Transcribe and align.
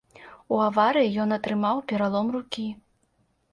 У 0.55 0.61
аварыі 0.67 1.11
ён 1.25 1.37
атрымаў 1.37 1.83
пералом 1.93 2.35
рукі. 2.39 2.69